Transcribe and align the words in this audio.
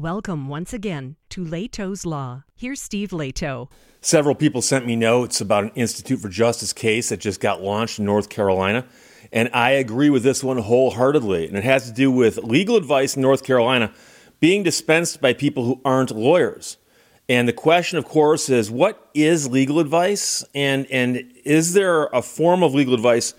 Welcome 0.00 0.48
once 0.48 0.72
again 0.72 1.16
to 1.28 1.44
Lehto's 1.44 2.06
Law. 2.06 2.44
Here's 2.56 2.80
Steve 2.80 3.10
Lehto. 3.10 3.68
Several 4.00 4.34
people 4.34 4.62
sent 4.62 4.86
me 4.86 4.96
notes 4.96 5.42
about 5.42 5.64
an 5.64 5.72
Institute 5.74 6.20
for 6.20 6.30
Justice 6.30 6.72
case 6.72 7.10
that 7.10 7.20
just 7.20 7.38
got 7.38 7.60
launched 7.60 7.98
in 7.98 8.06
North 8.06 8.30
Carolina. 8.30 8.86
And 9.30 9.50
I 9.52 9.72
agree 9.72 10.08
with 10.08 10.22
this 10.22 10.42
one 10.42 10.56
wholeheartedly. 10.56 11.48
And 11.48 11.54
it 11.54 11.64
has 11.64 11.86
to 11.86 11.92
do 11.92 12.10
with 12.10 12.38
legal 12.38 12.76
advice 12.76 13.14
in 13.14 13.20
North 13.20 13.44
Carolina 13.44 13.92
being 14.40 14.62
dispensed 14.62 15.20
by 15.20 15.34
people 15.34 15.64
who 15.64 15.82
aren't 15.84 16.12
lawyers. 16.12 16.78
And 17.28 17.46
the 17.46 17.52
question, 17.52 17.98
of 17.98 18.06
course, 18.06 18.48
is 18.48 18.70
what 18.70 19.10
is 19.12 19.50
legal 19.50 19.80
advice? 19.80 20.42
And, 20.54 20.86
and 20.90 21.30
is 21.44 21.74
there 21.74 22.04
a 22.06 22.22
form 22.22 22.62
of 22.62 22.72
legal 22.72 22.94
advice 22.94 23.34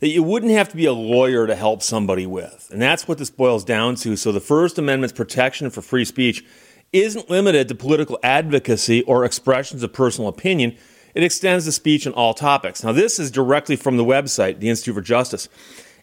that 0.00 0.08
you 0.08 0.22
wouldn't 0.22 0.52
have 0.52 0.68
to 0.68 0.76
be 0.76 0.86
a 0.86 0.92
lawyer 0.92 1.46
to 1.46 1.54
help 1.54 1.82
somebody 1.82 2.26
with. 2.26 2.68
And 2.72 2.80
that's 2.80 3.08
what 3.08 3.18
this 3.18 3.30
boils 3.30 3.64
down 3.64 3.94
to. 3.96 4.16
So 4.16 4.32
the 4.32 4.40
First 4.40 4.78
Amendment's 4.78 5.16
protection 5.16 5.70
for 5.70 5.80
free 5.82 6.04
speech 6.04 6.44
isn't 6.92 7.30
limited 7.30 7.68
to 7.68 7.74
political 7.74 8.18
advocacy 8.22 9.02
or 9.02 9.24
expressions 9.24 9.82
of 9.82 9.92
personal 9.92 10.28
opinion. 10.28 10.76
It 11.14 11.22
extends 11.22 11.64
to 11.64 11.72
speech 11.72 12.06
on 12.06 12.12
all 12.12 12.34
topics. 12.34 12.84
Now, 12.84 12.92
this 12.92 13.18
is 13.18 13.30
directly 13.30 13.76
from 13.76 13.96
the 13.96 14.04
website, 14.04 14.60
the 14.60 14.68
Institute 14.68 14.94
for 14.94 15.00
Justice. 15.00 15.48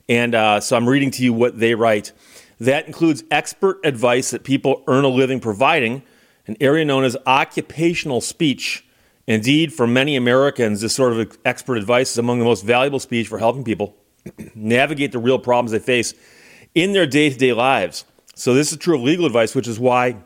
And 0.09 0.35
uh, 0.35 0.59
so 0.59 0.75
I'm 0.75 0.89
reading 0.89 1.11
to 1.11 1.23
you 1.23 1.33
what 1.33 1.59
they 1.59 1.75
write. 1.75 2.11
That 2.59 2.87
includes 2.87 3.23
expert 3.29 3.79
advice 3.83 4.31
that 4.31 4.43
people 4.43 4.83
earn 4.87 5.03
a 5.03 5.09
living 5.09 5.39
providing, 5.39 6.03
an 6.47 6.57
area 6.59 6.83
known 6.83 7.03
as 7.03 7.15
occupational 7.25 8.21
speech 8.21 8.85
Indeed, 9.25 9.73
for 9.73 9.87
many 9.87 10.15
Americans, 10.15 10.81
this 10.81 10.93
sort 10.93 11.13
of 11.13 11.37
expert 11.45 11.77
advice 11.77 12.11
is 12.11 12.17
among 12.17 12.39
the 12.39 12.45
most 12.45 12.65
valuable 12.65 12.99
speech 12.99 13.27
for 13.27 13.37
helping 13.37 13.63
people 13.63 13.95
navigate 14.55 15.13
the 15.13 15.19
real 15.19 15.39
problems 15.39 15.71
they 15.71 15.79
face 15.79 16.13
in 16.75 16.93
their 16.93 17.05
day 17.05 17.29
to 17.29 17.37
day 17.37 17.53
lives. 17.53 18.05
So, 18.35 18.53
this 18.53 18.71
is 18.71 18.77
true 18.77 18.95
of 18.95 19.01
legal 19.01 19.25
advice, 19.25 19.55
which 19.55 19.67
is 19.67 19.79
why 19.79 20.17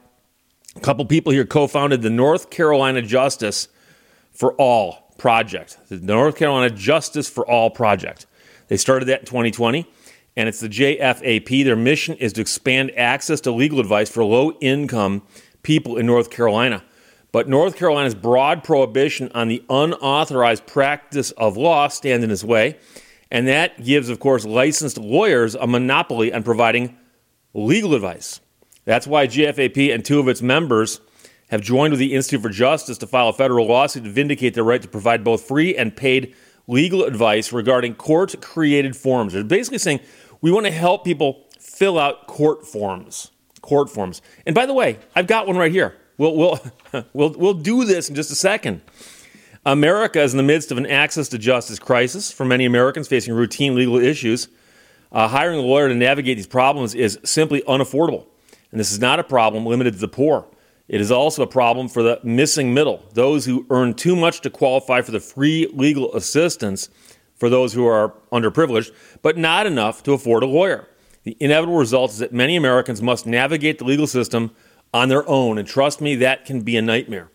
a 0.76 0.80
couple 0.80 1.06
people 1.06 1.32
here 1.32 1.46
co 1.46 1.68
founded 1.68 2.02
the 2.02 2.10
North 2.10 2.50
Carolina 2.50 3.02
Justice 3.02 3.68
for 4.32 4.54
All 4.54 5.14
Project. 5.18 5.78
The 5.90 5.98
North 5.98 6.38
Carolina 6.38 6.74
Justice 6.74 7.30
for 7.30 7.46
All 7.46 7.70
Project. 7.70 8.26
They 8.68 8.78
started 8.78 9.06
that 9.06 9.22
in 9.22 9.26
2020, 9.26 9.86
and 10.36 10.50
it's 10.50 10.60
the 10.60 10.70
JFAP. 10.70 11.66
Their 11.66 11.76
mission 11.76 12.16
is 12.16 12.34
to 12.34 12.42
expand 12.42 12.92
access 12.98 13.42
to 13.42 13.52
legal 13.52 13.80
advice 13.80 14.10
for 14.10 14.24
low 14.24 14.54
income 14.60 15.22
people 15.62 15.98
in 15.98 16.06
North 16.06 16.30
Carolina. 16.30 16.84
But 17.32 17.50
North 17.50 17.76
Carolina's 17.76 18.16
broad 18.16 18.64
prohibition 18.64 19.32
on 19.34 19.48
the 19.48 19.64
unauthorized 19.70 20.66
practice 20.66 21.32
of 21.32 21.58
law 21.58 21.88
stands 21.88 22.24
in 22.24 22.32
its 22.32 22.44
way. 22.44 22.78
And 23.30 23.48
that 23.48 23.84
gives, 23.84 24.10
of 24.10 24.20
course, 24.20 24.46
licensed 24.46 24.98
lawyers 24.98 25.54
a 25.56 25.68
monopoly 25.68 26.32
on 26.32 26.44
providing 26.44 26.98
legal 27.54 27.94
advice. 27.94 28.40
That's 28.86 29.06
why 29.06 29.28
JFAP 29.28 29.94
and 29.94 30.06
two 30.06 30.20
of 30.20 30.30
its 30.30 30.42
members 30.42 31.02
have 31.50 31.62
joined 31.62 31.92
with 31.92 32.00
the 32.00 32.14
Institute 32.14 32.42
for 32.42 32.50
Justice 32.50 32.98
to 33.00 33.08
file 33.08 33.30
a 33.30 33.34
federal 33.34 33.68
lawsuit 33.68 34.04
to 34.06 34.10
vindicate 34.10 34.54
their 34.54 34.64
right 34.64 34.82
to 34.82 34.88
provide 34.88 35.24
both 35.24 35.44
free 35.44 35.76
and 35.76 35.96
paid 35.96 36.34
legal 36.68 37.04
advice 37.04 37.52
regarding 37.52 37.96
court 37.96 38.42
created 38.42 38.96
forms. 38.96 39.34
They're 39.34 39.44
basically 39.44 39.78
saying 39.78 40.00
we 40.42 40.52
want 40.52 40.66
to 40.66 40.72
help 40.72 41.04
people 41.04 41.46
fill 41.60 41.98
out 42.00 42.28
court 42.28 42.66
forms. 42.66 43.32
Court 43.62 43.90
forms. 43.90 44.22
And 44.46 44.54
by 44.56 44.66
the 44.66 44.74
way, 44.74 45.00
I've 45.16 45.28
got 45.28 45.48
one 45.48 45.58
right 45.58 45.72
here. 45.72 45.96
We'll, 46.18 46.36
we'll, 46.36 46.60
we'll, 47.14 47.30
we'll 47.32 47.54
do 47.54 47.86
this 47.86 48.10
in 48.10 48.16
just 48.16 48.32
a 48.32 48.36
second. 48.36 48.82
America 49.66 50.22
is 50.22 50.34
in 50.34 50.38
the 50.38 50.44
midst 50.44 50.72
of 50.72 50.78
an 50.78 50.86
access 50.86 51.28
to 51.30 51.38
justice 51.38 51.80
crisis 51.80 52.32
for 52.32 52.46
many 52.46 52.66
Americans 52.66 53.08
facing 53.08 53.34
routine 53.34 53.76
legal 53.76 53.98
issues. 53.98 54.48
Uh, 55.12 55.28
hiring 55.28 55.60
a 55.60 55.62
lawyer 55.62 55.88
to 55.90 55.96
navigate 55.96 56.38
these 56.38 56.48
problems 56.48 56.96
is 56.96 57.20
simply 57.24 57.62
unaffordable. 57.64 58.26
And 58.72 58.80
this 58.80 58.92
is 58.92 59.00
not 59.00 59.20
a 59.20 59.24
problem 59.24 59.66
limited 59.66 59.94
to 59.94 60.00
the 60.00 60.08
poor. 60.08 60.48
It 60.88 61.02
is 61.02 61.12
also 61.12 61.44
a 61.44 61.48
problem 61.48 61.90
for 61.90 62.02
the 62.02 62.20
missing 62.24 62.74
middle, 62.74 63.04
those 63.14 63.46
who 63.46 63.66
earn 63.70 63.94
too 63.94 64.16
much 64.16 64.42
to 64.42 64.50
qualify 64.50 65.02
for 65.02 65.12
the 65.12 65.20
free 65.20 65.70
legal 65.74 66.16
assistance 66.16 66.90
for 67.36 67.50
those 67.50 67.74
who 67.74 67.86
are 67.86 68.14
underprivileged, 68.32 68.92
but 69.22 69.38
not 69.38 69.68
enough 69.68 70.02
to 70.04 70.14
afford 70.14 70.44
a 70.44 70.48
lawyer. 70.48 70.88
The 71.24 71.36
inevitable 71.42 71.78
result 71.78 72.12
is 72.12 72.20
that 72.20 72.32
many 72.32 72.56
Americans 72.56 73.02
must 73.02 73.26
navigate 73.26 73.80
the 73.80 73.84
legal 73.84 74.08
system 74.08 74.52
on 74.94 75.10
their 75.10 75.28
own. 75.28 75.58
And 75.58 75.68
trust 75.68 76.02
me, 76.02 76.16
that 76.16 76.46
can 76.46 76.62
be 76.62 76.78
a 76.78 76.82
nightmare. 76.82 77.30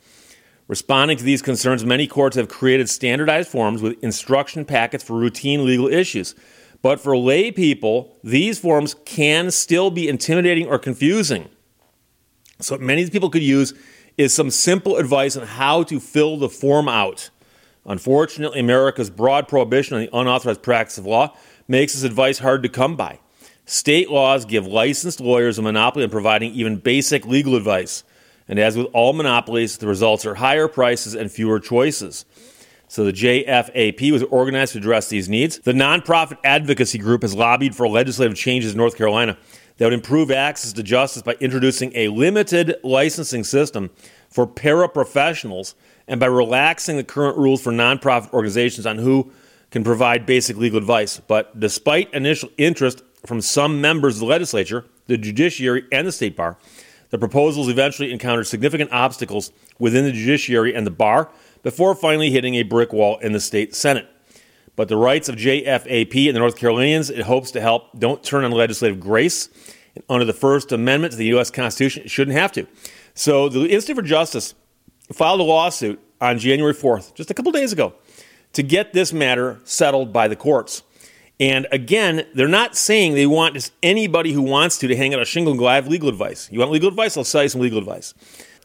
Responding 0.69 1.17
to 1.19 1.25
these 1.25 1.43
concerns, 1.43 1.85
many 1.85 2.07
courts 2.07 2.37
have 2.37 2.49
created 2.49 2.89
standardized 2.89 3.49
forms 3.49 3.83
with 3.83 4.03
instruction 4.03 4.65
packets 4.65 5.05
for 5.05 5.15
routine 5.15 5.65
legal 5.67 5.89
issues. 5.89 6.35
But 6.81 7.01
for 7.01 7.17
lay 7.17 7.51
people, 7.53 8.17
these 8.25 8.59
forms 8.59 8.95
can 9.05 9.51
still 9.51 9.91
be 9.91 10.09
intimidating 10.09 10.67
or 10.67 10.79
confusing. 10.79 11.49
So, 12.59 12.75
what 12.75 12.81
many 12.81 13.09
people 13.11 13.31
could 13.31 13.43
use 13.43 13.75
is 14.17 14.33
some 14.33 14.51
simple 14.51 14.97
advice 14.97 15.37
on 15.37 15.47
how 15.47 15.83
to 15.85 16.01
fill 16.01 16.37
the 16.37 16.49
form 16.49 16.89
out. 16.89 17.31
Unfortunately, 17.85 18.61
America's 18.61 19.11
broad 19.11 19.49
prohibition 19.49 19.97
on 19.97 20.03
the 20.03 20.17
unauthorized 20.17 20.63
practice 20.63 20.99
of 20.99 21.07
law 21.07 21.37
makes 21.67 21.95
this 21.95 22.03
advice 22.05 22.39
hard 22.39 22.63
to 22.63 22.69
come 22.69 22.97
by. 22.97 23.19
State 23.65 24.11
laws 24.11 24.45
give 24.45 24.67
licensed 24.67 25.21
lawyers 25.21 25.59
a 25.59 25.63
monopoly 25.63 26.05
on 26.05 26.11
providing 26.11 26.53
even 26.53 26.77
basic 26.77 27.27
legal 27.27 27.55
advice. 27.55 28.05
And 28.49 28.59
as 28.59 28.77
with 28.77 28.89
all 28.93 29.13
monopolies, 29.13 29.79
the 29.79 29.87
results 29.87 30.27
are 30.27 30.35
higher 30.35 30.69
prices 30.69 31.15
and 31.15 31.31
fewer 31.31 31.61
choices. 31.61 32.25
So 32.89 33.05
the 33.05 33.13
JFAP 33.13 34.13
was 34.13 34.23
organized 34.25 34.73
to 34.73 34.79
address 34.79 35.09
these 35.09 35.29
needs. 35.29 35.59
The 35.61 35.73
nonprofit 35.73 36.37
advocacy 36.45 36.99
group 36.99 37.23
has 37.23 37.35
lobbied 37.35 37.75
for 37.75 37.89
legislative 37.89 38.37
changes 38.37 38.73
in 38.73 38.79
North 38.79 38.99
Carolina 38.99 39.39
that 39.79 39.87
would 39.87 39.95
improve 39.95 40.31
access 40.31 40.73
to 40.75 40.83
justice 40.83 41.23
by 41.23 41.37
introducing 41.41 41.93
a 41.95 42.09
limited 42.09 42.77
licensing 42.83 43.45
system 43.45 43.91
for 44.29 44.47
paraprofessionals 44.47 45.75
and 46.07 46.21
by 46.21 46.27
relaxing 46.27 46.97
the 46.97 47.05
current 47.05 47.39
rules 47.39 47.63
for 47.63 47.73
nonprofit 47.73 48.33
organizations 48.33 48.87
on 48.87 48.99
who 48.99 49.33
can 49.71 49.83
provide 49.83 50.27
basic 50.27 50.59
legal 50.59 50.77
advice. 50.77 51.19
But 51.19 51.59
despite 51.59 52.13
initial 52.13 52.51
interest 52.59 53.03
from 53.27 53.41
some 53.41 53.81
members 53.81 54.17
of 54.17 54.21
the 54.21 54.27
legislature, 54.27 54.85
the 55.07 55.17
judiciary, 55.17 55.85
and 55.93 56.07
the 56.07 56.13
state 56.13 56.37
bar. 56.37 56.57
The 57.11 57.19
proposals 57.19 57.69
eventually 57.69 58.11
encountered 58.13 58.47
significant 58.47 58.93
obstacles 58.93 59.53
within 59.79 60.05
the 60.05 60.13
judiciary 60.13 60.75
and 60.75 60.87
the 60.87 60.91
bar 60.91 61.31
before 61.63 61.95
finally 61.95 62.31
hitting 62.31 62.55
a 62.55 62.63
brick 62.63 62.93
wall 62.93 63.19
in 63.19 63.33
the 63.33 63.41
state 63.41 63.75
Senate. 63.75 64.09
But 64.75 64.89
the 64.89 64.97
rights 64.97 65.29
of 65.29 65.37
JFAP 65.37 66.27
and 66.27 66.35
the 66.35 66.41
North 66.41 66.57
Carolinians 66.57 67.11
it 67.11 67.25
hopes 67.25 67.51
to 67.51 67.61
help 67.61 67.99
don't 67.99 68.23
turn 68.23 68.45
on 68.45 68.51
legislative 68.53 68.99
grace. 68.99 69.49
And 69.95 70.03
under 70.09 70.25
the 70.25 70.33
First 70.33 70.73
Amendment 70.73 71.13
to 71.13 71.19
the 71.19 71.27
U.S. 71.27 71.51
Constitution, 71.51 72.05
it 72.05 72.11
shouldn't 72.11 72.37
have 72.37 72.53
to. 72.53 72.67
So 73.15 73.49
the 73.49 73.67
Institute 73.67 73.97
for 73.97 74.03
Justice 74.03 74.55
filed 75.13 75.41
a 75.41 75.45
lawsuit 75.45 76.01
on 76.21 76.39
January 76.39 76.73
4th, 76.73 77.15
just 77.15 77.31
a 77.31 77.35
couple 77.35 77.53
days 77.53 77.73
ago, 77.73 77.93
to 78.55 78.63
get 78.63 78.95
this 78.95 79.13
matter 79.13 79.61
settled 79.65 80.13
by 80.13 80.29
the 80.29 80.37
courts. 80.37 80.83
And 81.41 81.67
again, 81.73 82.27
they're 82.35 82.47
not 82.47 82.77
saying 82.77 83.15
they 83.15 83.27
want 83.27 83.71
anybody 83.83 84.33
who 84.33 84.43
wants 84.43 84.79
to 84.79 84.89
to 84.89 84.97
hang 84.97 85.13
out 85.15 85.21
a 85.21 85.25
shingle 85.25 85.53
and 85.53 85.59
go, 85.59 85.67
I 85.67 85.75
have 85.75 85.89
legal 85.89 86.09
advice. 86.09 86.49
You 86.53 86.61
want 86.61 86.71
legal 86.71 86.89
advice? 86.89 87.17
I'll 87.17 87.25
sell 87.25 87.43
you 87.43 87.49
some 87.49 87.61
legal 87.61 87.79
advice. 87.79 88.15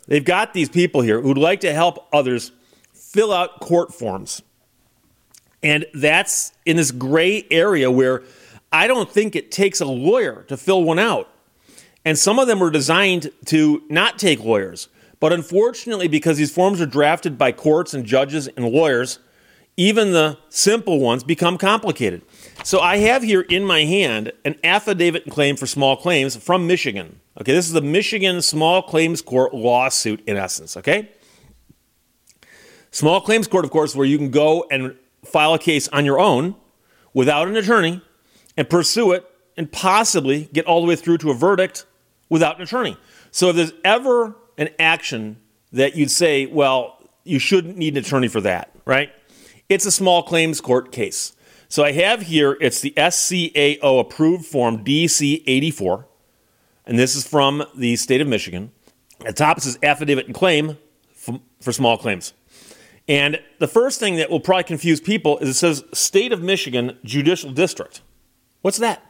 They've 0.08 0.24
got 0.24 0.54
these 0.54 0.70
people 0.70 1.02
here 1.02 1.22
who'd 1.22 1.38
like 1.38 1.62
to 1.62 1.74
help 1.74 2.08
others 2.14 2.52
fill 2.94 3.34
out 3.34 3.60
court 3.62 3.94
forms. 3.94 4.42
And 5.64 5.86
that's 5.94 6.54
in 6.66 6.78
this 6.78 6.92
gray 6.92 7.46
area 7.50 7.90
where 7.90 8.24
I 8.72 8.88
don't 8.88 9.10
think 9.10 9.36
it 9.36 9.52
takes 9.52 9.82
a 9.82 9.86
lawyer 9.86 10.44
to 10.48 10.58
fill 10.58 10.84
one 10.84 11.00
out. 11.00 11.30
And 12.06 12.18
some 12.18 12.40
of 12.40 12.48
them 12.48 12.62
are 12.62 12.70
designed 12.70 13.32
to 13.46 13.82
not 13.90 14.20
take 14.20 14.44
lawyers. 14.44 14.88
But 15.20 15.34
unfortunately, 15.34 16.08
because 16.08 16.38
these 16.38 16.54
forms 16.54 16.80
are 16.80 16.86
drafted 16.86 17.38
by 17.38 17.52
courts 17.52 17.94
and 17.94 18.06
judges 18.06 18.48
and 18.48 18.66
lawyers, 18.70 19.20
even 19.78 20.12
the 20.12 20.38
simple 20.50 21.00
ones 21.00 21.24
become 21.24 21.58
complicated. 21.58 22.24
So 22.64 22.80
I 22.80 22.98
have 22.98 23.22
here 23.24 23.42
in 23.42 23.64
my 23.64 23.86
hand 23.86 24.34
an 24.44 24.56
affidavit 24.64 25.24
and 25.24 25.32
claim 25.32 25.56
for 25.56 25.68
small 25.68 25.96
claims 25.96 26.36
from 26.36 26.66
Michigan. 26.68 27.22
Okay, 27.40 27.54
this 27.54 27.68
is 27.68 27.74
the 27.74 27.82
Michigan 27.82 28.42
Small 28.42 28.82
Claims 28.82 29.22
Court 29.22 29.54
lawsuit 29.54 30.24
in 30.28 30.36
essence, 30.36 30.76
okay? 30.76 31.12
Small 32.90 33.22
Claims 33.22 33.48
Court, 33.48 33.64
of 33.64 33.70
course, 33.70 33.96
where 33.96 34.08
you 34.08 34.18
can 34.18 34.32
go 34.32 34.66
and 34.72 34.96
file 35.24 35.54
a 35.54 35.60
case 35.60 35.88
on 35.90 36.04
your 36.04 36.20
own 36.20 36.56
without 37.14 37.48
an 37.48 37.56
attorney 37.56 38.02
and 38.58 38.68
pursue 38.68 39.12
it 39.12 39.24
and 39.56 39.72
possibly 39.72 40.50
get 40.52 40.66
all 40.66 40.82
the 40.82 40.88
way 40.88 40.96
through 40.96 41.20
to 41.20 41.30
a 41.30 41.36
verdict 41.36 41.86
without 42.28 42.56
an 42.56 42.64
attorney. 42.64 42.98
So 43.30 43.50
if 43.50 43.56
there's 43.56 43.74
ever 43.84 44.36
an 44.58 44.70
action 44.80 45.38
that 45.72 45.96
you'd 45.96 46.10
say, 46.10 46.48
well, 46.48 46.98
you 47.24 47.38
shouldn't 47.38 47.78
need 47.78 47.94
an 47.94 48.04
attorney 48.04 48.30
for 48.30 48.42
that, 48.42 48.72
right? 48.84 49.12
It's 49.70 49.86
a 49.86 49.92
small 49.92 50.24
claims 50.24 50.62
court 50.62 50.92
case. 50.94 51.36
So 51.68 51.84
I 51.84 51.92
have 51.92 52.24
here, 52.24 52.58
it's 52.62 52.80
the 52.80 52.94
SCAO 52.96 54.00
approved 54.00 54.46
form 54.46 54.86
DC 54.86 55.44
84, 55.46 56.08
and 56.86 56.98
this 56.98 57.16
is 57.16 57.28
from 57.28 57.66
the 57.76 57.98
state 57.98 58.22
of 58.22 58.28
Michigan. 58.28 58.72
At 59.22 59.28
the 59.28 59.34
top 59.34 59.58
it 59.58 59.64
says 59.64 59.78
affidavit 59.84 60.28
and 60.28 60.34
claim 60.36 60.78
for 61.60 61.74
small 61.74 61.98
claims. 61.98 62.34
And 63.10 63.42
the 63.60 63.68
first 63.68 64.00
thing 64.00 64.16
that 64.16 64.30
will 64.30 64.40
probably 64.40 64.64
confuse 64.64 65.02
people 65.02 65.38
is 65.40 65.50
it 65.50 65.54
says 65.56 65.84
State 65.94 66.32
of 66.32 66.42
Michigan 66.42 66.98
Judicial 67.04 67.52
District. 67.52 68.02
What's 68.62 68.78
that? 68.78 69.04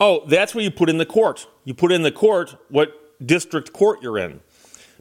Oh, 0.00 0.24
that's 0.26 0.54
where 0.54 0.64
you 0.64 0.70
put 0.70 0.88
in 0.88 0.98
the 0.98 1.06
court. 1.06 1.46
You 1.64 1.74
put 1.74 1.92
in 1.92 2.02
the 2.02 2.12
court 2.12 2.56
what 2.68 2.92
district 3.24 3.72
court 3.72 4.02
you're 4.02 4.18
in. 4.18 4.40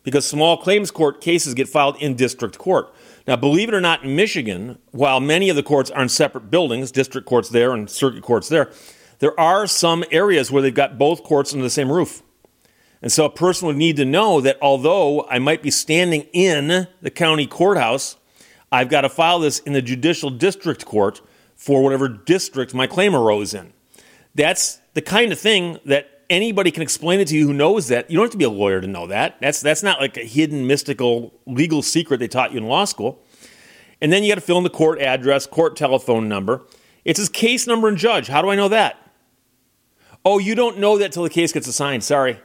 Because 0.03 0.25
small 0.25 0.57
claims 0.57 0.91
court 0.91 1.21
cases 1.21 1.53
get 1.53 1.69
filed 1.69 1.95
in 2.01 2.15
district 2.15 2.57
court. 2.57 2.93
Now, 3.31 3.37
believe 3.37 3.69
it 3.69 3.73
or 3.73 3.79
not, 3.79 4.03
in 4.03 4.13
Michigan, 4.13 4.77
while 4.91 5.21
many 5.21 5.47
of 5.47 5.55
the 5.55 5.63
courts 5.63 5.89
are 5.89 6.03
in 6.03 6.09
separate 6.09 6.51
buildings, 6.51 6.91
district 6.91 7.25
courts 7.25 7.47
there 7.47 7.71
and 7.71 7.89
circuit 7.89 8.23
courts 8.23 8.49
there, 8.49 8.69
there 9.19 9.39
are 9.39 9.67
some 9.67 10.03
areas 10.11 10.51
where 10.51 10.61
they've 10.61 10.75
got 10.75 10.97
both 10.97 11.23
courts 11.23 11.53
under 11.53 11.63
the 11.63 11.69
same 11.69 11.89
roof. 11.89 12.23
And 13.01 13.09
so 13.09 13.23
a 13.23 13.29
person 13.29 13.67
would 13.67 13.77
need 13.77 13.95
to 13.95 14.03
know 14.03 14.41
that 14.41 14.57
although 14.61 15.25
I 15.29 15.39
might 15.39 15.63
be 15.63 15.71
standing 15.71 16.23
in 16.33 16.89
the 17.01 17.09
county 17.09 17.47
courthouse, 17.47 18.17
I've 18.69 18.89
got 18.89 19.01
to 19.01 19.09
file 19.09 19.39
this 19.39 19.59
in 19.59 19.71
the 19.71 19.81
judicial 19.81 20.29
district 20.29 20.83
court 20.83 21.21
for 21.55 21.81
whatever 21.81 22.09
district 22.09 22.73
my 22.73 22.85
claim 22.85 23.15
arose 23.15 23.53
in. 23.53 23.71
That's 24.35 24.81
the 24.93 25.01
kind 25.01 25.31
of 25.31 25.39
thing 25.39 25.79
that 25.85 26.20
anybody 26.31 26.71
can 26.71 26.81
explain 26.81 27.19
it 27.19 27.27
to 27.27 27.35
you 27.35 27.45
who 27.45 27.53
knows 27.53 27.89
that. 27.89 28.09
You 28.09 28.15
don't 28.15 28.23
have 28.23 28.31
to 28.31 28.37
be 28.37 28.45
a 28.45 28.49
lawyer 28.49 28.81
to 28.81 28.87
know 28.87 29.05
that. 29.07 29.35
That's 29.41 29.61
that's 29.61 29.83
not 29.83 29.99
like 29.99 30.17
a 30.17 30.23
hidden 30.23 30.65
mystical 30.65 31.39
legal 31.45 31.83
secret 31.83 32.19
they 32.19 32.27
taught 32.27 32.51
you 32.51 32.57
in 32.57 32.67
law 32.67 32.85
school. 32.85 33.23
And 34.01 34.11
then 34.11 34.23
you 34.23 34.31
got 34.31 34.35
to 34.35 34.41
fill 34.41 34.57
in 34.57 34.63
the 34.63 34.71
court 34.71 34.99
address, 34.99 35.45
court 35.45 35.75
telephone 35.75 36.27
number. 36.27 36.63
It 37.05 37.17
says 37.17 37.29
case 37.29 37.67
number 37.67 37.87
and 37.87 37.97
judge. 37.97 38.27
How 38.27 38.41
do 38.41 38.49
I 38.49 38.55
know 38.55 38.69
that? 38.69 38.97
Oh, 40.25 40.39
you 40.39 40.55
don't 40.55 40.79
know 40.79 40.97
that 40.97 41.11
till 41.11 41.23
the 41.23 41.29
case 41.29 41.51
gets 41.51 41.67
assigned. 41.67 42.03
Sorry. 42.03 42.39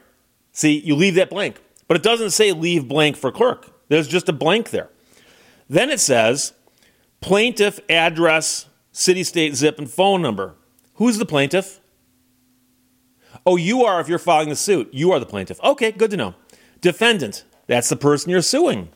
See, 0.53 0.79
you 0.79 0.95
leave 0.95 1.15
that 1.15 1.31
blank. 1.31 1.63
But 1.89 1.97
it 1.97 2.03
doesn't 2.03 2.31
say 2.31 2.53
leave 2.53 2.89
blank 2.89 3.17
for 3.17 3.31
clerk. 3.31 3.73
There's 3.89 4.09
just 4.09 4.29
a 4.29 4.33
blank 4.33 4.71
there. 4.71 4.91
Then 5.69 5.91
it 5.91 6.01
says 6.01 6.53
plaintiff 7.21 7.81
address, 7.89 8.67
city, 8.93 9.25
state, 9.25 9.55
zip, 9.55 9.79
and 9.79 9.91
phone 9.91 10.21
number. 10.21 10.55
Who's 10.95 11.19
the 11.19 11.27
plaintiff? 11.27 11.81
Oh, 13.47 13.57
you 13.57 13.85
are 13.85 14.01
if 14.01 14.09
you're 14.09 14.19
filing 14.19 14.49
the 14.49 14.57
suit. 14.57 14.93
You 14.93 15.13
are 15.13 15.21
the 15.21 15.27
plaintiff. 15.27 15.63
Okay, 15.63 15.93
good 15.93 16.11
to 16.11 16.17
know. 16.17 16.35
Defendant, 16.81 17.45
that's 17.69 17.89
the 17.89 17.97
person 17.97 18.31
you're 18.31 18.43
suing. 18.43 18.91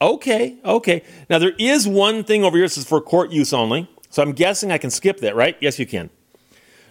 Okay, 0.00 0.58
okay. 0.64 1.04
Now 1.28 1.38
there 1.38 1.52
is 1.58 1.86
one 1.86 2.24
thing 2.24 2.42
over 2.42 2.56
here 2.56 2.66
that 2.66 2.72
says 2.72 2.86
for 2.86 3.00
court 3.00 3.30
use 3.30 3.52
only. 3.52 3.88
So 4.08 4.22
I'm 4.22 4.32
guessing 4.32 4.72
I 4.72 4.78
can 4.78 4.90
skip 4.90 5.18
that, 5.18 5.36
right? 5.36 5.56
Yes, 5.60 5.78
you 5.78 5.86
can. 5.86 6.10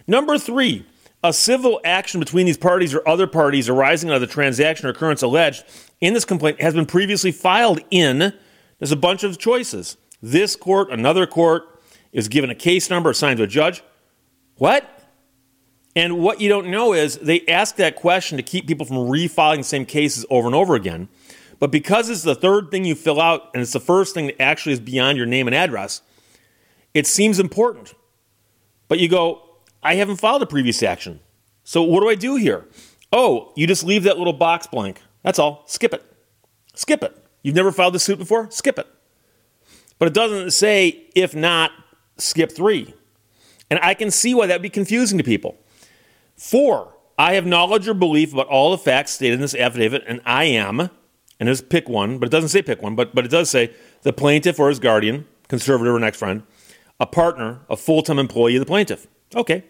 Number 0.06 0.38
three, 0.38 0.86
a 1.22 1.32
civil 1.32 1.80
action 1.84 2.18
between 2.20 2.46
these 2.46 2.56
parties 2.56 2.94
or 2.94 3.06
other 3.06 3.26
parties 3.26 3.68
arising 3.68 4.10
out 4.10 4.16
of 4.16 4.20
the 4.20 4.26
transaction 4.26 4.86
or 4.86 4.90
occurrence 4.90 5.22
alleged 5.22 5.64
in 6.00 6.14
this 6.14 6.24
complaint 6.24 6.60
has 6.60 6.74
been 6.74 6.86
previously 6.86 7.30
filed 7.30 7.80
in. 7.90 8.32
There's 8.78 8.92
a 8.92 8.96
bunch 8.96 9.22
of 9.22 9.38
choices. 9.38 9.96
This 10.20 10.56
court, 10.56 10.90
another 10.90 11.26
court, 11.26 11.82
is 12.12 12.28
given 12.28 12.50
a 12.50 12.54
case 12.54 12.90
number 12.90 13.10
assigned 13.10 13.38
to 13.38 13.44
a 13.44 13.48
judge. 13.48 13.82
What? 14.56 15.01
And 15.94 16.18
what 16.18 16.40
you 16.40 16.48
don't 16.48 16.68
know 16.68 16.94
is 16.94 17.18
they 17.18 17.46
ask 17.46 17.76
that 17.76 17.96
question 17.96 18.36
to 18.38 18.42
keep 18.42 18.66
people 18.66 18.86
from 18.86 18.96
refiling 18.96 19.58
the 19.58 19.64
same 19.64 19.84
cases 19.84 20.24
over 20.30 20.46
and 20.46 20.54
over 20.54 20.74
again. 20.74 21.08
But 21.58 21.70
because 21.70 22.08
it's 22.08 22.22
the 22.22 22.34
third 22.34 22.70
thing 22.70 22.84
you 22.84 22.94
fill 22.94 23.20
out 23.20 23.50
and 23.52 23.62
it's 23.62 23.72
the 23.72 23.80
first 23.80 24.14
thing 24.14 24.26
that 24.26 24.40
actually 24.40 24.72
is 24.72 24.80
beyond 24.80 25.18
your 25.18 25.26
name 25.26 25.46
and 25.46 25.54
address, 25.54 26.02
it 26.94 27.06
seems 27.06 27.38
important. 27.38 27.94
But 28.88 28.98
you 28.98 29.08
go, 29.08 29.42
I 29.82 29.94
haven't 29.94 30.16
filed 30.16 30.42
a 30.42 30.46
previous 30.46 30.82
action. 30.82 31.20
So 31.64 31.82
what 31.82 32.00
do 32.00 32.08
I 32.08 32.14
do 32.14 32.36
here? 32.36 32.66
Oh, 33.12 33.52
you 33.54 33.66
just 33.66 33.84
leave 33.84 34.04
that 34.04 34.18
little 34.18 34.32
box 34.32 34.66
blank. 34.66 35.00
That's 35.22 35.38
all. 35.38 35.64
Skip 35.66 35.92
it. 35.92 36.04
Skip 36.74 37.02
it. 37.02 37.16
You've 37.42 37.54
never 37.54 37.70
filed 37.70 37.94
a 37.94 37.98
suit 37.98 38.18
before? 38.18 38.50
Skip 38.50 38.78
it. 38.78 38.86
But 39.98 40.08
it 40.08 40.14
doesn't 40.14 40.52
say, 40.52 41.06
if 41.14 41.34
not, 41.34 41.70
skip 42.16 42.50
three. 42.50 42.94
And 43.70 43.78
I 43.82 43.94
can 43.94 44.10
see 44.10 44.34
why 44.34 44.46
that 44.46 44.54
would 44.54 44.62
be 44.62 44.70
confusing 44.70 45.18
to 45.18 45.24
people. 45.24 45.58
Four, 46.42 46.96
I 47.16 47.34
have 47.34 47.46
knowledge 47.46 47.86
or 47.86 47.94
belief 47.94 48.32
about 48.32 48.48
all 48.48 48.72
the 48.72 48.78
facts 48.78 49.12
stated 49.12 49.34
in 49.34 49.40
this 49.40 49.54
affidavit, 49.54 50.02
and 50.08 50.20
I 50.26 50.42
am, 50.46 50.90
and 51.38 51.48
it's 51.48 51.60
pick 51.60 51.88
one, 51.88 52.18
but 52.18 52.26
it 52.26 52.32
doesn't 52.32 52.48
say 52.48 52.62
pick 52.62 52.82
one, 52.82 52.96
but, 52.96 53.14
but 53.14 53.24
it 53.24 53.30
does 53.30 53.48
say 53.48 53.72
the 54.02 54.12
plaintiff 54.12 54.58
or 54.58 54.68
his 54.68 54.80
guardian, 54.80 55.28
conservator 55.46 55.94
or 55.94 56.00
next 56.00 56.18
friend, 56.18 56.42
a 56.98 57.06
partner, 57.06 57.60
a 57.70 57.76
full 57.76 58.02
time 58.02 58.18
employee 58.18 58.56
of 58.56 58.60
the 58.60 58.66
plaintiff. 58.66 59.06
Okay. 59.36 59.62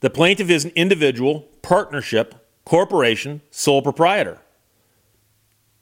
The 0.00 0.10
plaintiff 0.10 0.50
is 0.50 0.66
an 0.66 0.72
individual, 0.76 1.46
partnership, 1.62 2.34
corporation, 2.66 3.40
sole 3.50 3.80
proprietor. 3.80 4.42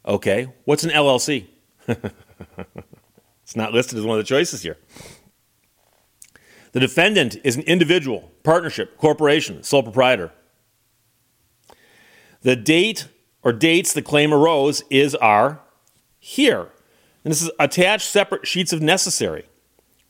Okay. 0.07 0.53
What's 0.67 0.85
an 0.85 0.91
LLC? 0.91 1.47
it's 1.89 3.57
not 3.57 3.73
listed 3.73 3.99
as 3.99 4.05
one 4.05 4.21
of 4.21 4.25
the 4.25 4.29
choices 4.29 4.63
here. 4.63 4.79
The 6.77 6.81
defendant 6.81 7.39
is 7.43 7.57
an 7.57 7.63
individual, 7.63 8.31
partnership, 8.43 8.99
corporation, 8.99 9.63
sole 9.63 9.83
proprietor. 9.83 10.31
The 12.43 12.55
date 12.55 13.09
or 13.43 13.55
dates 13.55 13.95
the 13.95 14.03
claim 14.03 14.31
arose 14.31 14.85
is 14.91 15.15
are 15.15 15.63
here. 16.19 16.69
And 17.25 17.33
this 17.33 17.41
is 17.41 17.51
attached 17.59 18.11
separate 18.11 18.47
sheets 18.47 18.75
of 18.75 18.83
necessary. 18.83 19.47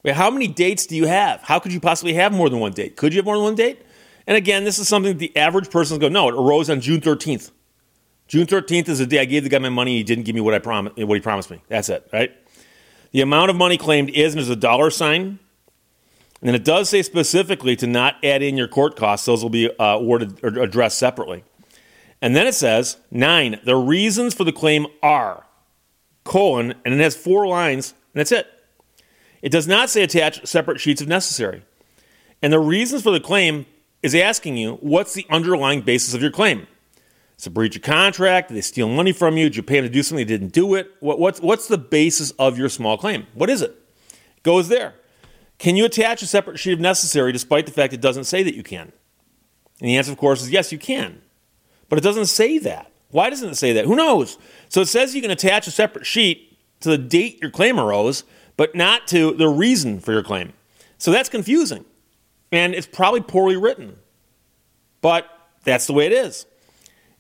Wait, 0.03 0.17
how 0.17 0.29
many 0.29 0.49
dates 0.49 0.87
do 0.87 0.97
you 0.97 1.07
have? 1.07 1.41
How 1.43 1.61
could 1.61 1.73
you 1.73 1.79
possibly 1.79 2.15
have 2.15 2.33
more 2.33 2.51
than 2.51 2.59
one 2.59 2.73
date? 2.73 2.97
Could 2.97 3.15
you 3.15 3.19
have 3.19 3.27
more 3.27 3.37
than 3.37 3.45
one 3.45 3.55
date? 3.55 3.83
And 4.27 4.37
again, 4.37 4.65
this 4.65 4.81
is 4.81 4.89
something 4.89 5.13
that 5.13 5.21
the 5.21 5.37
average 5.37 5.71
person 5.71 6.01
go, 6.01 6.09
no, 6.09 6.29
it 6.29 6.35
arose 6.35 6.69
on 6.69 6.81
June 6.81 7.01
13th. 7.01 7.53
June 8.27 8.45
13th 8.49 8.89
is 8.89 8.99
the 8.99 9.07
day 9.07 9.21
I 9.21 9.25
gave 9.25 9.45
the 9.45 9.51
guy 9.51 9.61
my 9.61 9.69
money 9.69 9.99
he 9.99 10.03
didn't 10.03 10.25
give 10.25 10.35
me 10.35 10.41
what 10.41 10.53
I 10.53 10.59
promised 10.59 10.97
what 10.97 11.15
he 11.15 11.21
promised 11.21 11.49
me. 11.49 11.63
That's 11.69 11.89
it, 11.91 12.09
right? 12.13 12.37
The 13.13 13.21
amount 13.21 13.51
of 13.51 13.57
money 13.57 13.79
claimed 13.79 14.11
is 14.11 14.35
and 14.35 14.41
there's 14.41 14.49
a 14.49 14.57
dollar 14.57 14.91
sign 14.91 15.39
and 16.43 16.55
it 16.55 16.65
does 16.65 16.89
say 16.91 17.03
specifically 17.03 17.77
to 17.77 17.87
not 17.87 18.17
add 18.25 18.43
in 18.43 18.57
your 18.57 18.69
court 18.69 18.97
costs, 18.97 19.27
those 19.27 19.43
will 19.43 19.51
be 19.51 19.71
uh, 19.79 19.85
awarded 19.97 20.43
or 20.45 20.61
addressed 20.61 20.99
separately. 20.99 21.45
And 22.21 22.35
then 22.35 22.47
it 22.47 22.55
says, 22.55 22.99
nine, 23.11 23.61
the 23.65 23.77
reasons 23.77 24.35
for 24.35 24.45
the 24.45 24.53
claim 24.53 24.87
are, 25.03 25.47
colon, 26.25 26.75
and 26.85 26.95
it 26.95 27.01
has 27.01 27.17
four 27.17 27.47
lines, 27.47 27.93
and 28.13 28.21
that's 28.21 28.33
it. 28.33 28.47
It 29.43 29.51
does 29.51 29.69
not 29.69 29.91
say 29.91 30.03
attach 30.03 30.47
separate 30.47 30.81
sheets 30.81 31.01
if 31.01 31.09
necessary. 31.09 31.63
And 32.43 32.53
the 32.53 32.59
reasons 32.59 33.03
for 33.03 33.11
the 33.11 33.21
claim 33.21 33.67
is 34.03 34.15
asking 34.15 34.57
you, 34.57 34.75
what's 34.77 35.15
the 35.15 35.27
underlying 35.31 35.83
basis 35.83 36.15
of 36.15 36.23
your 36.23 36.31
claim? 36.31 36.67
It's 37.35 37.47
a 37.47 37.51
breach 37.51 37.77
of 37.77 37.83
contract. 37.83 38.49
Did 38.49 38.57
they 38.57 38.63
steal 38.63 38.89
money 38.89 39.13
from 39.13 39.37
you? 39.37 39.45
Did 39.45 39.57
you 39.57 39.63
pay 39.63 39.77
them 39.77 39.85
to 39.85 39.93
do 39.93 40.03
something 40.03 40.27
they 40.27 40.33
didn't 40.33 40.53
do 40.53 40.75
it? 40.75 40.91
What, 41.01 41.19
what's, 41.19 41.41
what's 41.41 41.69
the 41.69 41.79
basis 41.79 42.31
of 42.33 42.59
your 42.59 42.71
small 42.71 42.97
claim? 42.97 43.27
What 43.35 43.51
is 43.51 43.61
it? 43.61 43.77
it 44.37 44.43
goes 44.43 44.69
there. 44.69 44.95
Can 45.59 45.77
you 45.77 45.85
attach 45.85 46.23
a 46.23 46.27
separate 46.27 46.59
sheet 46.59 46.75
if 46.75 46.81
necessary, 46.81 47.33
despite 47.33 47.67
the 47.67 47.73
fact 47.73 47.93
it 47.93 48.01
doesn't 48.01 48.25
say 48.25 48.43
that 48.43 48.55
you 48.55 48.63
can? 48.63 48.93
And 49.81 49.89
the 49.89 49.97
answer, 49.97 50.13
of 50.13 50.19
course, 50.19 50.43
is 50.43 50.51
yes, 50.51 50.73
you 50.73 50.79
can. 50.79 51.23
But 51.89 51.99
it 51.99 52.03
doesn't 52.03 52.27
say 52.27 52.59
that. 52.59 52.91
Why 53.11 53.31
doesn't 53.31 53.49
it 53.49 53.55
say 53.55 53.73
that? 53.75 53.85
Who 53.85 53.97
knows? 53.97 54.39
So 54.69 54.81
it 54.81 54.89
says 54.89 55.15
you 55.15 55.23
can 55.23 55.31
attach 55.31 55.67
a 55.67 55.71
separate 55.71 56.07
sheet 56.07 56.59
to 56.81 56.91
the 56.91 56.99
date 56.99 57.41
your 57.41 57.51
claim 57.51 57.79
arose, 57.79 58.25
but 58.57 58.75
not 58.75 59.07
to 59.09 59.33
the 59.33 59.49
reason 59.49 60.01
for 60.01 60.13
your 60.13 60.23
claim. 60.23 60.53
So 60.99 61.11
that's 61.11 61.29
confusing. 61.29 61.85
And 62.53 62.75
it's 62.75 62.87
probably 62.87 63.21
poorly 63.21 63.57
written. 63.57 63.97
But 65.01 65.29
that's 65.65 65.87
the 65.87 65.93
way 65.93 66.07
it 66.07 66.13
is. 66.13 66.47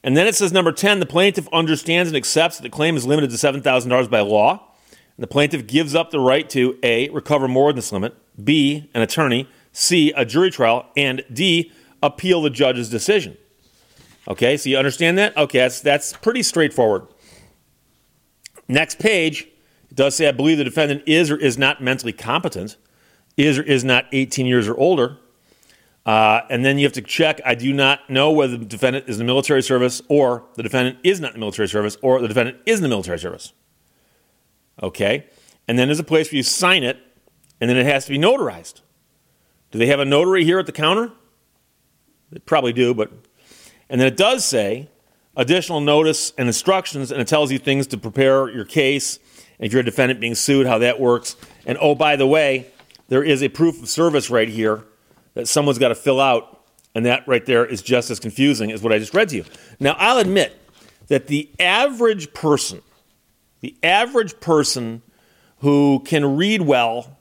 And 0.02 0.16
then 0.16 0.26
it 0.26 0.34
says 0.34 0.52
number 0.52 0.72
10 0.72 1.00
the 1.00 1.06
plaintiff 1.06 1.48
understands 1.52 2.08
and 2.08 2.16
accepts 2.16 2.56
that 2.56 2.62
the 2.62 2.70
claim 2.70 2.96
is 2.96 3.06
limited 3.06 3.30
to 3.30 3.36
$7,000 3.36 4.10
by 4.10 4.20
law. 4.20 4.72
And 4.90 5.22
the 5.22 5.28
plaintiff 5.28 5.66
gives 5.66 5.94
up 5.94 6.10
the 6.10 6.20
right 6.20 6.48
to 6.50 6.78
A, 6.82 7.08
recover 7.10 7.48
more 7.48 7.70
than 7.70 7.76
this 7.76 7.92
limit, 7.92 8.16
B, 8.42 8.90
an 8.94 9.02
attorney, 9.02 9.48
C, 9.72 10.12
a 10.16 10.24
jury 10.24 10.50
trial, 10.50 10.86
and 10.96 11.24
D, 11.32 11.72
appeal 12.02 12.42
the 12.42 12.50
judge's 12.50 12.88
decision. 12.88 13.36
Okay, 14.28 14.56
so 14.56 14.68
you 14.68 14.76
understand 14.76 15.18
that? 15.18 15.36
Okay, 15.36 15.58
that's, 15.58 15.80
that's 15.80 16.12
pretty 16.14 16.42
straightforward. 16.42 17.06
Next 18.68 18.98
page, 18.98 19.48
it 19.90 19.94
does 19.94 20.16
say, 20.16 20.28
I 20.28 20.32
believe 20.32 20.58
the 20.58 20.64
defendant 20.64 21.02
is 21.06 21.30
or 21.30 21.36
is 21.36 21.56
not 21.56 21.82
mentally 21.82 22.12
competent, 22.12 22.76
is 23.36 23.58
or 23.58 23.62
is 23.62 23.84
not 23.84 24.06
18 24.12 24.46
years 24.46 24.66
or 24.66 24.76
older. 24.76 25.18
Uh, 26.04 26.42
and 26.50 26.64
then 26.64 26.78
you 26.78 26.84
have 26.84 26.92
to 26.92 27.02
check, 27.02 27.40
I 27.44 27.54
do 27.54 27.72
not 27.72 28.08
know 28.08 28.30
whether 28.30 28.56
the 28.56 28.64
defendant 28.64 29.08
is 29.08 29.16
in 29.16 29.26
the 29.26 29.32
military 29.32 29.62
service 29.62 30.00
or 30.08 30.44
the 30.54 30.62
defendant 30.62 30.98
is 31.02 31.20
not 31.20 31.30
in 31.30 31.34
the 31.34 31.40
military 31.40 31.68
service 31.68 31.96
or 32.00 32.20
the 32.20 32.28
defendant 32.28 32.58
is 32.64 32.78
in 32.78 32.84
the 32.84 32.88
military 32.88 33.18
service. 33.18 33.52
Okay? 34.82 35.26
And 35.66 35.78
then 35.78 35.88
there's 35.88 35.98
a 35.98 36.04
place 36.04 36.30
where 36.30 36.36
you 36.36 36.42
sign 36.44 36.84
it 36.84 36.98
and 37.60 37.70
then 37.70 37.76
it 37.76 37.86
has 37.86 38.04
to 38.06 38.10
be 38.10 38.18
notarized. 38.18 38.80
Do 39.70 39.78
they 39.78 39.86
have 39.86 40.00
a 40.00 40.04
notary 40.04 40.44
here 40.44 40.58
at 40.58 40.66
the 40.66 40.72
counter? 40.72 41.12
They 42.30 42.38
probably 42.40 42.72
do, 42.72 42.94
but. 42.94 43.10
And 43.88 44.00
then 44.00 44.08
it 44.08 44.16
does 44.16 44.44
say 44.44 44.88
additional 45.36 45.80
notice 45.80 46.32
and 46.38 46.48
instructions, 46.48 47.12
and 47.12 47.20
it 47.20 47.28
tells 47.28 47.52
you 47.52 47.58
things 47.58 47.86
to 47.88 47.98
prepare 47.98 48.48
your 48.48 48.64
case. 48.64 49.18
If 49.58 49.72
you're 49.72 49.80
a 49.80 49.84
defendant 49.84 50.20
being 50.20 50.34
sued, 50.34 50.66
how 50.66 50.78
that 50.78 50.98
works. 50.98 51.36
And 51.66 51.78
oh, 51.80 51.94
by 51.94 52.16
the 52.16 52.26
way, 52.26 52.66
there 53.08 53.22
is 53.22 53.42
a 53.42 53.48
proof 53.48 53.82
of 53.82 53.88
service 53.88 54.30
right 54.30 54.48
here 54.48 54.84
that 55.34 55.46
someone's 55.46 55.78
got 55.78 55.88
to 55.88 55.94
fill 55.94 56.20
out, 56.20 56.64
and 56.94 57.06
that 57.06 57.26
right 57.28 57.44
there 57.44 57.64
is 57.64 57.82
just 57.82 58.10
as 58.10 58.18
confusing 58.18 58.72
as 58.72 58.82
what 58.82 58.92
I 58.92 58.98
just 58.98 59.14
read 59.14 59.28
to 59.30 59.36
you. 59.36 59.44
Now, 59.78 59.94
I'll 59.98 60.18
admit 60.18 60.58
that 61.08 61.26
the 61.26 61.50
average 61.60 62.32
person, 62.32 62.82
the 63.60 63.76
average 63.82 64.40
person 64.40 65.02
who 65.58 66.02
can 66.04 66.36
read 66.36 66.62
well 66.62 67.15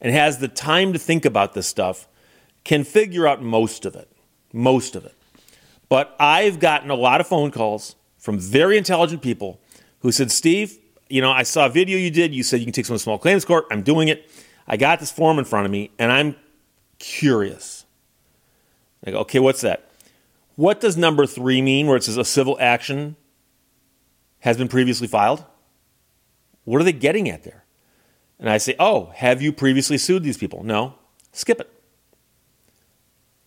and 0.00 0.12
has 0.12 0.38
the 0.38 0.48
time 0.48 0.92
to 0.92 0.98
think 0.98 1.24
about 1.24 1.54
this 1.54 1.66
stuff 1.66 2.08
can 2.64 2.84
figure 2.84 3.26
out 3.26 3.42
most 3.42 3.84
of 3.84 3.94
it. 3.94 4.10
Most 4.52 4.96
of 4.96 5.04
it. 5.04 5.14
But 5.88 6.16
I've 6.18 6.58
gotten 6.58 6.90
a 6.90 6.94
lot 6.94 7.20
of 7.20 7.26
phone 7.26 7.50
calls 7.50 7.94
from 8.18 8.38
very 8.38 8.76
intelligent 8.76 9.22
people 9.22 9.60
who 10.00 10.10
said, 10.10 10.30
Steve, 10.30 10.78
you 11.08 11.20
know, 11.20 11.30
I 11.30 11.44
saw 11.44 11.66
a 11.66 11.68
video 11.68 11.96
you 11.96 12.10
did. 12.10 12.34
You 12.34 12.42
said 12.42 12.60
you 12.60 12.66
can 12.66 12.72
take 12.72 12.86
some 12.86 12.98
small 12.98 13.18
claims 13.18 13.44
court. 13.44 13.66
I'm 13.70 13.82
doing 13.82 14.08
it. 14.08 14.28
I 14.66 14.76
got 14.76 14.98
this 14.98 15.12
form 15.12 15.38
in 15.38 15.44
front 15.44 15.64
of 15.64 15.70
me, 15.70 15.90
and 15.98 16.10
I'm 16.10 16.34
curious. 16.98 17.84
I 19.04 19.12
go, 19.12 19.18
okay, 19.20 19.38
what's 19.38 19.60
that? 19.60 19.88
What 20.56 20.80
does 20.80 20.96
number 20.96 21.26
three 21.26 21.62
mean 21.62 21.86
where 21.86 21.96
it 21.96 22.02
says 22.02 22.16
a 22.16 22.24
civil 22.24 22.56
action 22.60 23.14
has 24.40 24.56
been 24.56 24.68
previously 24.68 25.06
filed? 25.06 25.44
What 26.64 26.80
are 26.80 26.84
they 26.84 26.92
getting 26.92 27.28
at 27.28 27.44
there? 27.44 27.65
And 28.38 28.50
I 28.50 28.58
say, 28.58 28.74
oh, 28.78 29.12
have 29.14 29.40
you 29.40 29.52
previously 29.52 29.98
sued 29.98 30.22
these 30.22 30.36
people? 30.36 30.62
No. 30.62 30.94
Skip 31.32 31.60
it. 31.60 31.72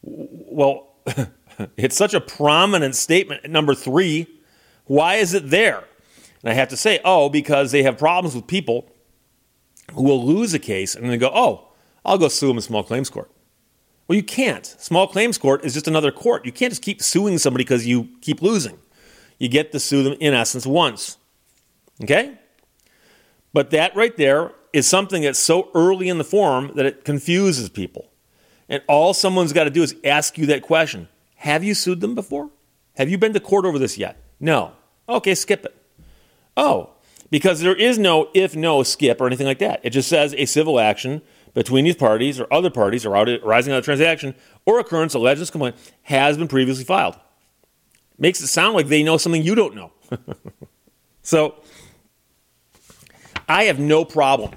Well, 0.02 0.88
it's 1.78 1.96
such 1.96 2.14
a 2.14 2.22
prominent 2.22 2.96
statement 2.96 3.48
number 3.50 3.76
three. 3.76 4.28
Why 4.86 5.16
is 5.16 5.34
it 5.34 5.50
there? 5.50 5.84
And 6.42 6.52
I 6.52 6.54
have 6.54 6.70
to 6.70 6.78
say, 6.78 7.00
oh, 7.04 7.30
because 7.30 7.72
they 7.72 7.84
have 7.84 7.98
problems 7.98 8.36
with 8.36 8.48
people 8.48 8.90
who 9.94 10.04
will 10.04 10.26
lose 10.26 10.54
a 10.54 10.60
case 10.60 10.96
and 10.96 11.10
then 11.10 11.20
go, 11.20 11.32
oh, 11.34 11.68
I'll 12.06 12.18
go 12.18 12.28
sue 12.28 12.48
them 12.48 12.58
in 12.58 12.62
small 12.62 12.84
claims 12.84 13.10
court. 13.10 13.30
Well, 14.08 14.16
you 14.16 14.24
can't. 14.24 14.66
Small 14.66 15.08
claims 15.08 15.38
court 15.38 15.64
is 15.64 15.74
just 15.74 15.88
another 15.88 16.12
court. 16.12 16.46
You 16.46 16.52
can't 16.52 16.72
just 16.72 16.82
keep 16.82 17.04
suing 17.04 17.38
somebody 17.38 17.64
because 17.64 17.86
you 17.86 18.10
keep 18.22 18.42
losing. 18.42 18.80
You 19.38 19.50
get 19.50 19.72
to 19.72 19.80
sue 19.80 20.02
them 20.04 20.16
in 20.20 20.34
essence 20.34 20.66
once. 20.66 21.18
Okay? 22.04 22.38
But 23.54 23.70
that 23.72 23.96
right 23.96 24.16
there 24.18 24.54
is 24.74 24.88
something 24.88 25.24
that's 25.24 25.40
so 25.40 25.70
early 25.74 26.10
in 26.10 26.18
the 26.18 26.24
form 26.24 26.72
that 26.76 26.86
it 26.86 27.04
confuses 27.04 27.70
people. 27.70 28.10
And 28.68 28.84
all 28.88 29.14
someone's 29.14 29.54
got 29.54 29.64
to 29.64 29.70
do 29.70 29.82
is 29.82 29.96
ask 30.04 30.38
you 30.38 30.46
that 30.48 30.62
question 30.62 31.08
Have 31.36 31.64
you 31.64 31.74
sued 31.74 32.02
them 32.02 32.16
before? 32.16 32.50
Have 32.98 33.10
you 33.10 33.18
been 33.18 33.34
to 33.34 33.40
court 33.40 33.66
over 33.66 33.80
this 33.80 33.98
yet? 33.98 34.22
No. 34.40 34.74
Okay, 35.08 35.34
skip 35.34 35.66
it. 35.66 35.76
Oh, 36.56 36.92
because 37.32 37.62
there 37.62 37.76
is 37.76 37.98
no 37.98 38.30
if, 38.34 38.56
no, 38.56 38.84
skip 38.84 39.22
or 39.22 39.28
anything 39.28 39.48
like 39.48 39.60
that. 39.60 39.80
It 39.84 39.92
just 39.92 40.10
says 40.10 40.36
a 40.38 40.46
civil 40.46 40.80
action 40.80 41.22
between 41.54 41.86
these 41.86 41.96
parties 41.96 42.40
or 42.40 42.48
other 42.52 42.70
parties 42.70 43.06
arising 43.06 43.74
out 43.74 43.80
of 43.80 43.86
transaction 43.86 44.36
or 44.66 44.80
occurrence 44.80 45.14
alleged 45.14 45.42
this 45.42 45.50
complaint 45.50 45.76
has 46.04 46.38
been 46.38 46.48
previously 46.48 46.84
filed. 46.84 47.16
Makes 48.18 48.42
it 48.42 48.48
sound 48.48 48.76
like 48.76 48.88
they 48.88 49.02
know 49.02 49.18
something 49.18 49.42
you 49.42 49.56
don't 49.56 49.76
know. 49.76 49.92
so 51.22 51.56
I 53.50 53.64
have 53.64 53.80
no 53.80 54.06
problem 54.06 54.52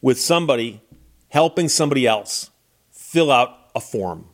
with 0.00 0.18
somebody 0.20 0.80
helping 1.28 1.68
somebody 1.68 2.06
else 2.06 2.50
fill 2.92 3.32
out 3.32 3.58
a 3.74 3.80
form, 3.80 4.26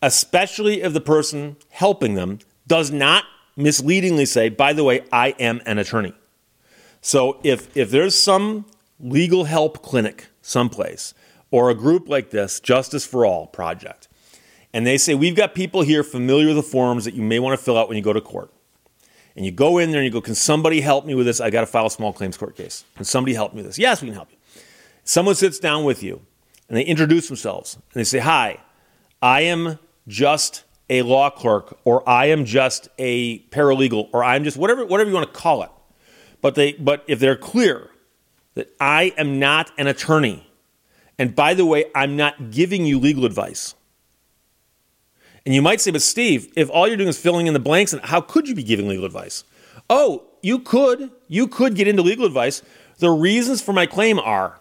especially 0.00 0.80
if 0.80 0.94
the 0.94 1.02
person 1.02 1.56
helping 1.68 2.14
them 2.14 2.38
does 2.66 2.90
not 2.90 3.24
misleadingly 3.56 4.24
say, 4.24 4.48
by 4.48 4.72
the 4.72 4.82
way, 4.82 5.02
I 5.12 5.34
am 5.38 5.60
an 5.66 5.76
attorney. 5.76 6.14
So 7.02 7.40
if, 7.44 7.76
if 7.76 7.90
there's 7.90 8.14
some 8.14 8.64
legal 8.98 9.44
help 9.44 9.82
clinic 9.82 10.28
someplace 10.40 11.12
or 11.50 11.68
a 11.68 11.74
group 11.74 12.08
like 12.08 12.30
this, 12.30 12.58
Justice 12.58 13.04
for 13.04 13.26
All 13.26 13.48
Project, 13.48 14.08
and 14.72 14.86
they 14.86 14.96
say, 14.96 15.14
We've 15.14 15.36
got 15.36 15.54
people 15.54 15.82
here 15.82 16.02
familiar 16.02 16.46
with 16.46 16.56
the 16.56 16.62
forms 16.62 17.04
that 17.04 17.12
you 17.12 17.22
may 17.22 17.38
want 17.38 17.58
to 17.58 17.62
fill 17.62 17.76
out 17.76 17.88
when 17.88 17.98
you 17.98 18.02
go 18.02 18.12
to 18.14 18.20
court. 18.20 18.50
And 19.36 19.44
you 19.44 19.52
go 19.52 19.78
in 19.78 19.90
there 19.90 20.00
and 20.00 20.04
you 20.04 20.12
go, 20.12 20.20
Can 20.20 20.34
somebody 20.34 20.80
help 20.80 21.04
me 21.04 21.14
with 21.14 21.26
this? 21.26 21.40
I 21.40 21.50
got 21.50 21.60
to 21.60 21.66
file 21.66 21.86
a 21.86 21.90
small 21.90 22.12
claims 22.12 22.36
court 22.36 22.56
case. 22.56 22.84
Can 22.96 23.04
somebody 23.04 23.34
help 23.34 23.52
me 23.52 23.58
with 23.58 23.66
this? 23.66 23.78
Yes, 23.78 24.02
we 24.02 24.08
can 24.08 24.14
help 24.14 24.30
you. 24.30 24.38
Someone 25.04 25.34
sits 25.34 25.58
down 25.58 25.84
with 25.84 26.02
you 26.02 26.20
and 26.68 26.76
they 26.76 26.82
introduce 26.82 27.28
themselves 27.28 27.74
and 27.74 27.82
they 27.94 28.04
say, 28.04 28.18
Hi, 28.18 28.58
I 29.22 29.42
am 29.42 29.78
just 30.08 30.64
a 30.88 31.02
law 31.02 31.30
clerk 31.30 31.78
or 31.84 32.06
I 32.08 32.26
am 32.26 32.44
just 32.44 32.88
a 32.98 33.40
paralegal 33.50 34.08
or 34.12 34.24
I'm 34.24 34.44
just 34.44 34.56
whatever 34.56 34.84
whatever 34.84 35.08
you 35.10 35.14
want 35.14 35.32
to 35.32 35.38
call 35.38 35.62
it. 35.62 35.70
But 36.40 36.54
they 36.54 36.72
but 36.72 37.04
if 37.06 37.20
they're 37.20 37.36
clear 37.36 37.90
that 38.54 38.74
I 38.80 39.14
am 39.16 39.38
not 39.38 39.70
an 39.78 39.86
attorney 39.86 40.46
and 41.20 41.36
by 41.36 41.52
the 41.52 41.66
way, 41.66 41.84
I'm 41.94 42.16
not 42.16 42.50
giving 42.50 42.86
you 42.86 42.98
legal 42.98 43.26
advice. 43.26 43.74
And 45.46 45.54
you 45.54 45.62
might 45.62 45.80
say, 45.80 45.90
but 45.90 46.02
Steve, 46.02 46.52
if 46.56 46.68
all 46.70 46.86
you're 46.86 46.96
doing 46.96 47.08
is 47.08 47.18
filling 47.18 47.46
in 47.46 47.54
the 47.54 47.60
blanks, 47.60 47.92
and 47.92 48.02
how 48.04 48.20
could 48.20 48.48
you 48.48 48.54
be 48.54 48.62
giving 48.62 48.88
legal 48.88 49.04
advice? 49.04 49.44
Oh, 49.88 50.26
you 50.42 50.58
could. 50.58 51.10
You 51.28 51.48
could 51.48 51.74
get 51.74 51.88
into 51.88 52.02
legal 52.02 52.26
advice. 52.26 52.62
The 52.98 53.10
reasons 53.10 53.62
for 53.62 53.72
my 53.72 53.86
claim 53.86 54.18
are 54.18 54.60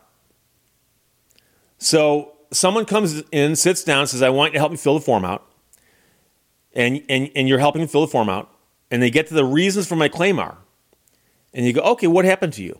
so 1.79 2.33
someone 2.51 2.86
comes 2.86 3.24
in, 3.31 3.55
sits 3.55 3.83
down, 3.83 4.05
says, 4.05 4.21
I 4.21 4.29
want 4.29 4.51
you 4.51 4.57
to 4.57 4.59
help 4.59 4.71
me 4.71 4.77
fill 4.77 4.95
the 4.95 5.05
form 5.05 5.25
out. 5.25 5.45
And, 6.74 7.03
and, 7.09 7.31
and 7.36 7.48
you're 7.48 7.59
helping 7.59 7.81
them 7.81 7.89
fill 7.89 8.01
the 8.01 8.07
form 8.07 8.29
out. 8.29 8.53
And 8.91 9.01
they 9.01 9.09
get 9.09 9.27
to 9.27 9.33
the 9.33 9.45
reasons 9.45 9.88
for 9.88 9.95
my 9.95 10.09
claim 10.09 10.39
are. 10.39 10.57
And 11.53 11.65
you 11.65 11.74
go, 11.74 11.81
okay, 11.81 12.07
what 12.07 12.25
happened 12.25 12.53
to 12.53 12.63
you? 12.63 12.79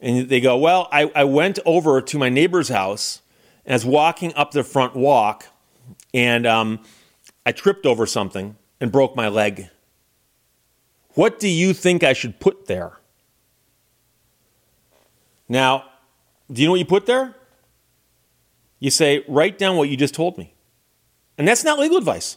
And 0.00 0.28
they 0.28 0.40
go, 0.40 0.56
well, 0.56 0.88
I, 0.92 1.10
I 1.14 1.24
went 1.24 1.58
over 1.66 2.00
to 2.00 2.18
my 2.18 2.28
neighbor's 2.28 2.68
house 2.68 3.20
and 3.64 3.72
I 3.72 3.76
was 3.76 3.84
walking 3.84 4.32
up 4.34 4.52
the 4.52 4.62
front 4.62 4.94
walk 4.94 5.46
and 6.14 6.46
um, 6.46 6.80
I 7.44 7.52
tripped 7.52 7.86
over 7.86 8.06
something 8.06 8.56
and 8.80 8.92
broke 8.92 9.16
my 9.16 9.28
leg. 9.28 9.68
What 11.14 11.38
do 11.38 11.48
you 11.48 11.72
think 11.72 12.04
I 12.04 12.12
should 12.12 12.38
put 12.38 12.66
there? 12.66 12.98
Now, 15.48 15.84
do 16.50 16.60
you 16.62 16.68
know 16.68 16.72
what 16.72 16.80
you 16.80 16.86
put 16.86 17.06
there? 17.06 17.34
You 18.78 18.90
say, 18.90 19.24
write 19.26 19.58
down 19.58 19.76
what 19.76 19.88
you 19.88 19.96
just 19.96 20.14
told 20.14 20.38
me. 20.38 20.54
And 21.36 21.46
that's 21.46 21.64
not 21.64 21.78
legal 21.78 21.96
advice. 21.96 22.36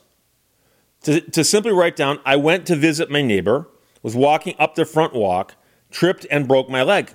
To, 1.03 1.21
to 1.21 1.43
simply 1.43 1.71
write 1.71 1.95
down, 1.95 2.19
I 2.25 2.35
went 2.35 2.65
to 2.67 2.75
visit 2.75 3.09
my 3.09 3.21
neighbor, 3.21 3.67
was 4.01 4.15
walking 4.15 4.55
up 4.59 4.75
the 4.75 4.85
front 4.85 5.13
walk, 5.13 5.55
tripped 5.89 6.25
and 6.31 6.47
broke 6.47 6.69
my 6.69 6.83
leg. 6.83 7.13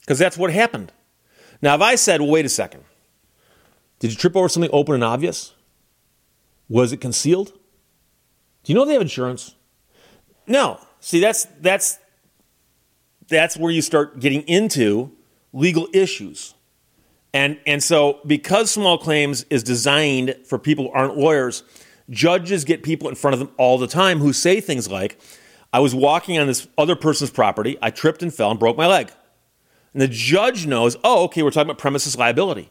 Because 0.00 0.18
that's 0.18 0.36
what 0.36 0.52
happened. 0.52 0.92
Now, 1.62 1.74
if 1.74 1.80
I 1.80 1.94
said, 1.94 2.20
well, 2.20 2.30
wait 2.30 2.44
a 2.44 2.48
second, 2.48 2.84
did 3.98 4.10
you 4.10 4.16
trip 4.16 4.36
over 4.36 4.48
something 4.48 4.70
open 4.72 4.94
and 4.94 5.04
obvious? 5.04 5.54
Was 6.68 6.92
it 6.92 7.00
concealed? 7.00 7.52
Do 8.62 8.72
you 8.72 8.74
know 8.74 8.84
they 8.84 8.94
have 8.94 9.02
insurance? 9.02 9.54
No. 10.46 10.80
See, 11.00 11.20
that's 11.20 11.46
that's 11.60 11.98
that's 13.28 13.56
where 13.56 13.72
you 13.72 13.82
start 13.82 14.20
getting 14.20 14.42
into 14.42 15.12
legal 15.52 15.88
issues. 15.92 16.54
And 17.32 17.58
and 17.66 17.82
so 17.82 18.20
because 18.26 18.70
small 18.70 18.98
claims 18.98 19.44
is 19.50 19.62
designed 19.62 20.36
for 20.44 20.58
people 20.58 20.86
who 20.86 20.90
aren't 20.92 21.16
lawyers, 21.16 21.62
judges 22.10 22.64
get 22.64 22.82
people 22.82 23.08
in 23.08 23.14
front 23.14 23.34
of 23.34 23.38
them 23.38 23.50
all 23.56 23.78
the 23.78 23.86
time 23.86 24.18
who 24.18 24.32
say 24.32 24.60
things 24.60 24.90
like, 24.90 25.18
I 25.72 25.80
was 25.80 25.94
walking 25.94 26.38
on 26.38 26.46
this 26.46 26.66
other 26.78 26.96
person's 26.96 27.30
property, 27.30 27.76
I 27.82 27.90
tripped 27.90 28.22
and 28.22 28.32
fell 28.32 28.50
and 28.50 28.58
broke 28.58 28.76
my 28.76 28.86
leg. 28.86 29.10
And 29.92 30.02
the 30.02 30.08
judge 30.08 30.66
knows, 30.66 30.96
oh, 31.04 31.24
okay, 31.24 31.42
we're 31.42 31.50
talking 31.50 31.70
about 31.70 31.78
premises 31.78 32.16
liability. 32.16 32.70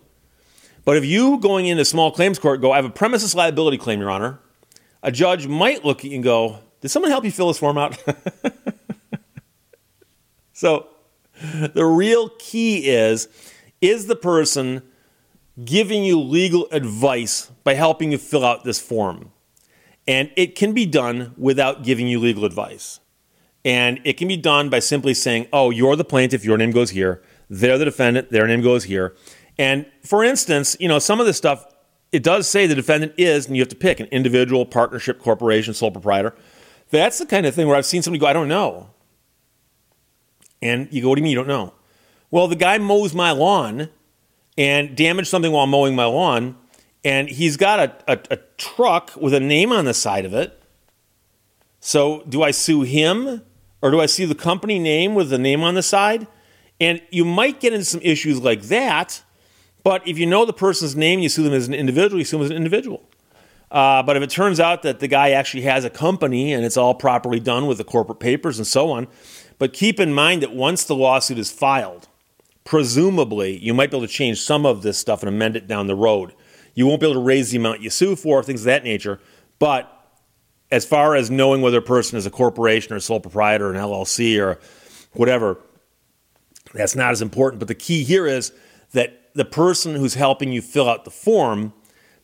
But 0.85 0.97
if 0.97 1.03
you 1.03 1.39
going 1.39 1.65
into 1.65 1.83
small 1.83 2.11
claims 2.11 2.37
court 2.37 2.61
go, 2.61 2.71
I 2.71 2.75
have 2.77 2.85
a 2.85 2.89
premises 2.89 3.35
liability 3.35 3.77
claim, 3.77 3.99
Your 3.99 4.11
Honor, 4.11 4.39
a 5.01 5.11
judge 5.11 5.47
might 5.47 5.83
look 5.83 5.99
at 5.99 6.05
you 6.05 6.15
and 6.15 6.23
go, 6.23 6.59
Did 6.79 6.89
someone 6.89 7.11
help 7.11 7.25
you 7.25 7.31
fill 7.31 7.47
this 7.47 7.57
form 7.57 7.77
out? 7.77 8.01
so 10.53 10.87
the 11.73 11.85
real 11.85 12.29
key 12.39 12.87
is 12.87 13.27
is 13.81 14.05
the 14.05 14.15
person 14.15 14.81
giving 15.63 16.03
you 16.03 16.19
legal 16.19 16.67
advice 16.71 17.51
by 17.63 17.73
helping 17.73 18.11
you 18.11 18.17
fill 18.17 18.45
out 18.45 18.63
this 18.63 18.79
form? 18.79 19.31
And 20.07 20.31
it 20.35 20.55
can 20.55 20.73
be 20.73 20.85
done 20.85 21.33
without 21.35 21.83
giving 21.83 22.07
you 22.07 22.19
legal 22.19 22.45
advice. 22.45 22.99
And 23.63 23.99
it 24.03 24.13
can 24.13 24.27
be 24.27 24.37
done 24.37 24.69
by 24.69 24.77
simply 24.77 25.15
saying, 25.15 25.47
oh, 25.51 25.71
you're 25.71 25.95
the 25.95 26.05
plaintiff, 26.05 26.45
your 26.45 26.57
name 26.57 26.69
goes 26.69 26.91
here. 26.91 27.23
They're 27.49 27.79
the 27.79 27.85
defendant, 27.85 28.29
their 28.29 28.47
name 28.47 28.61
goes 28.61 28.83
here. 28.83 29.15
And 29.57 29.85
for 30.03 30.23
instance, 30.23 30.75
you 30.79 30.87
know, 30.87 30.99
some 30.99 31.19
of 31.19 31.25
this 31.25 31.37
stuff, 31.37 31.65
it 32.11 32.23
does 32.23 32.47
say 32.47 32.67
the 32.67 32.75
defendant 32.75 33.13
is, 33.17 33.47
and 33.47 33.55
you 33.55 33.61
have 33.61 33.69
to 33.69 33.75
pick 33.75 33.99
an 33.99 34.07
individual, 34.07 34.65
partnership, 34.65 35.19
corporation, 35.19 35.73
sole 35.73 35.91
proprietor. 35.91 36.35
That's 36.89 37.19
the 37.19 37.25
kind 37.25 37.45
of 37.45 37.55
thing 37.55 37.67
where 37.67 37.75
I've 37.75 37.85
seen 37.85 38.01
somebody 38.01 38.19
go, 38.19 38.27
I 38.27 38.33
don't 38.33 38.47
know. 38.47 38.89
And 40.61 40.87
you 40.91 41.01
go, 41.01 41.09
what 41.09 41.15
do 41.15 41.21
you 41.21 41.23
mean 41.23 41.31
you 41.31 41.37
don't 41.37 41.47
know? 41.47 41.73
Well, 42.31 42.47
the 42.47 42.55
guy 42.55 42.77
mows 42.77 43.13
my 43.13 43.31
lawn 43.31 43.89
and 44.57 44.95
damaged 44.95 45.27
something 45.27 45.51
while 45.51 45.67
mowing 45.67 45.95
my 45.95 46.05
lawn, 46.05 46.57
and 47.03 47.29
he's 47.29 47.57
got 47.57 47.79
a, 47.79 48.11
a, 48.11 48.19
a 48.31 48.37
truck 48.57 49.11
with 49.15 49.33
a 49.33 49.39
name 49.39 49.71
on 49.71 49.85
the 49.85 49.93
side 49.93 50.25
of 50.25 50.33
it. 50.33 50.61
So 51.79 52.23
do 52.27 52.41
I 52.41 52.51
sue 52.51 52.81
him 52.81 53.43
or 53.81 53.91
do 53.91 54.01
I 54.01 54.07
see 54.07 54.25
the 54.25 54.35
company 54.35 54.79
name 54.79 55.13
with 55.13 55.29
the 55.29 55.37
name 55.37 55.61
on 55.61 55.75
the 55.75 55.83
side? 55.83 56.27
And 56.79 57.01
you 57.11 57.25
might 57.25 57.59
get 57.59 57.73
into 57.73 57.85
some 57.85 58.01
issues 58.01 58.41
like 58.41 58.63
that 58.63 59.21
but 59.85 60.05
if 60.07 60.17
you 60.17 60.25
know 60.25 60.45
the 60.45 60.51
person's 60.51 60.95
name, 60.95 61.19
you 61.19 61.29
sue 61.29 61.43
them 61.43 61.53
as 61.53 61.67
an 61.67 61.75
individual, 61.75 62.17
you 62.17 62.25
sue 62.25 62.37
them 62.37 62.45
as 62.45 62.49
an 62.49 62.57
individual. 62.57 63.07
Uh, 63.69 64.01
but 64.01 64.17
if 64.17 64.23
it 64.23 64.31
turns 64.31 64.59
out 64.59 64.81
that 64.81 64.99
the 64.99 65.07
guy 65.07 65.29
actually 65.29 65.61
has 65.61 65.85
a 65.85 65.91
company 65.91 66.53
and 66.53 66.65
it's 66.65 66.75
all 66.75 66.95
properly 66.95 67.39
done 67.39 67.67
with 67.67 67.77
the 67.77 67.83
corporate 67.83 68.19
papers 68.19 68.57
and 68.57 68.65
so 68.65 68.89
on, 68.89 69.07
but 69.59 69.73
keep 69.73 69.99
in 69.99 70.11
mind 70.11 70.41
that 70.41 70.53
once 70.53 70.85
the 70.85 70.95
lawsuit 70.95 71.37
is 71.37 71.51
filed, 71.51 72.07
presumably 72.63 73.59
you 73.59 73.75
might 73.75 73.91
be 73.91 73.97
able 73.97 74.07
to 74.07 74.11
change 74.11 74.41
some 74.41 74.65
of 74.65 74.81
this 74.81 74.97
stuff 74.97 75.21
and 75.21 75.29
amend 75.29 75.55
it 75.55 75.67
down 75.67 75.85
the 75.85 75.93
road. 75.93 76.33
You 76.73 76.87
won't 76.87 76.99
be 76.99 77.05
able 77.05 77.21
to 77.21 77.25
raise 77.25 77.51
the 77.51 77.57
amount 77.57 77.81
you 77.81 77.91
sue 77.91 78.15
for, 78.15 78.41
things 78.41 78.61
of 78.61 78.65
that 78.65 78.83
nature, 78.83 79.19
But 79.59 79.91
as 80.71 80.83
far 80.83 81.15
as 81.15 81.29
knowing 81.29 81.61
whether 81.61 81.77
a 81.77 81.83
person 81.83 82.17
is 82.17 82.25
a 82.25 82.31
corporation 82.31 82.91
or 82.91 82.95
a 82.95 83.01
sole 83.01 83.19
proprietor, 83.19 83.67
or 83.67 83.73
an 83.73 83.79
LLC 83.79 84.41
or 84.41 84.59
whatever, 85.13 85.59
that's 86.73 86.95
not 86.95 87.11
as 87.11 87.21
important. 87.21 87.59
But 87.59 87.67
the 87.67 87.75
key 87.75 88.03
here 88.03 88.25
is 88.25 88.51
that 88.91 89.33
the 89.33 89.45
person 89.45 89.95
who's 89.95 90.13
helping 90.13 90.51
you 90.51 90.61
fill 90.61 90.89
out 90.89 91.05
the 91.05 91.11
form 91.11 91.73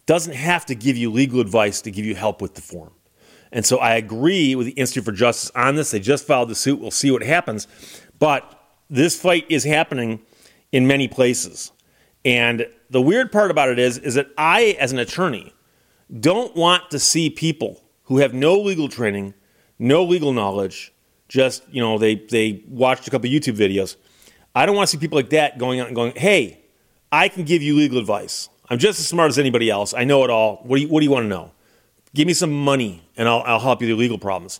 doesn't 0.06 0.34
have 0.34 0.65
to 0.65 0.75
give 0.75 0.98
you 0.98 1.12
legal 1.12 1.39
advice 1.39 1.82
to 1.82 1.91
give 1.91 2.06
you 2.06 2.15
help 2.15 2.41
with 2.41 2.56
the 2.56 2.62
form. 2.62 2.91
And 3.51 3.65
so 3.65 3.77
I 3.77 3.96
agree 3.96 4.56
with 4.56 4.68
the 4.68 4.74
Institute 4.74 5.06
for 5.06 5.12
Justice 5.12 5.51
on 5.56 5.75
this. 5.75 5.91
They 5.91 6.00
just 6.00 6.25
filed 6.25 6.50
the 6.50 6.56
suit. 6.56 6.80
We'll 6.80 6.91
see 6.91 7.12
what 7.12 7.22
happens. 7.22 7.68
But 8.18 8.60
this 8.89 9.20
fight 9.20 9.46
is 9.50 9.63
happening 9.63 10.22
in 10.72 10.88
many 10.88 11.08
places. 11.08 11.72
And 12.24 12.68
the 12.89 13.01
weird 13.01 13.32
part 13.32 13.51
about 13.51 13.70
it 13.70 13.80
is, 13.80 13.98
is 13.98 14.15
that 14.15 14.27
I, 14.38 14.77
as 14.80 14.91
an 14.91 15.00
attorney, 15.00 15.53
don't 16.20 16.56
want 16.56 16.91
to 16.91 17.00
see 17.00 17.30
people 17.30 17.82
who 18.03 18.18
have 18.20 18.34
no 18.34 18.60
legal 18.60 18.88
training, 18.88 19.34
no 19.80 20.03
legal 20.03 20.34
knowledge, 20.34 20.94
just, 21.27 21.63
you 21.72 21.82
know, 21.82 21.98
they, 21.98 22.15
they 22.15 22.63
watched 22.68 23.08
a 23.08 23.12
couple 23.12 23.30
YouTube 23.30 23.56
videos. 23.56 23.96
I 24.53 24.65
don't 24.65 24.75
want 24.75 24.89
to 24.89 24.91
see 24.91 25.00
people 25.00 25.17
like 25.17 25.29
that 25.29 25.58
going 25.58 25.79
out 25.79 25.88
and 25.88 25.96
going, 25.96 26.13
hey, 26.15 26.60
I 27.12 27.27
can 27.29 27.43
give 27.43 27.62
you 27.62 27.75
legal 27.75 27.98
advice. 27.98 28.50
I'm 28.70 28.77
just 28.77 29.00
as 29.00 29.08
smart 29.08 29.29
as 29.29 29.39
anybody 29.39 29.70
else. 29.70 29.93
I 29.93 30.03
know 30.03 30.24
it 30.24 30.29
all. 30.29 30.58
What 30.63 30.77
do 30.77 30.81
you, 30.84 30.88
what 30.88 31.00
do 31.00 31.05
you 31.05 31.12
want 31.12 31.25
to 31.25 31.29
know? 31.29 31.51
Give 32.13 32.27
me 32.27 32.34
some 32.34 32.51
money 32.51 33.03
and 33.17 33.27
I'll, 33.27 33.43
I'll 33.46 33.60
help 33.60 33.81
you 33.81 33.86
with 33.86 33.89
your 33.89 33.98
legal 33.98 34.17
problems. 34.17 34.60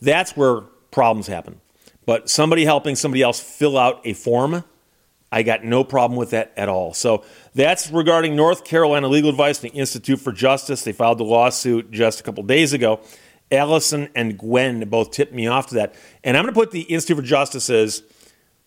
That's 0.00 0.36
where 0.36 0.62
problems 0.90 1.26
happen. 1.26 1.60
But 2.06 2.30
somebody 2.30 2.64
helping 2.64 2.94
somebody 2.94 3.22
else 3.22 3.40
fill 3.40 3.76
out 3.76 4.00
a 4.04 4.12
form, 4.12 4.64
I 5.32 5.42
got 5.42 5.64
no 5.64 5.82
problem 5.82 6.16
with 6.16 6.30
that 6.30 6.52
at 6.56 6.68
all. 6.68 6.94
So 6.94 7.24
that's 7.54 7.90
regarding 7.90 8.36
North 8.36 8.64
Carolina 8.64 9.08
legal 9.08 9.30
advice 9.30 9.58
the 9.58 9.68
Institute 9.68 10.20
for 10.20 10.32
Justice. 10.32 10.84
They 10.84 10.92
filed 10.92 11.18
the 11.18 11.24
lawsuit 11.24 11.90
just 11.90 12.20
a 12.20 12.22
couple 12.22 12.44
days 12.44 12.72
ago. 12.72 13.00
Allison 13.50 14.08
and 14.14 14.38
Gwen 14.38 14.88
both 14.88 15.10
tipped 15.10 15.32
me 15.32 15.46
off 15.46 15.66
to 15.68 15.74
that. 15.76 15.94
And 16.24 16.36
I'm 16.36 16.44
going 16.44 16.54
to 16.54 16.60
put 16.60 16.70
the 16.70 16.82
Institute 16.82 17.16
for 17.16 17.22
Justice's 17.22 18.02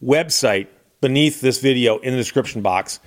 website 0.03 0.67
beneath 1.01 1.41
this 1.41 1.59
video 1.59 1.97
in 1.99 2.11
the 2.11 2.17
description 2.17 2.61
box. 2.61 2.99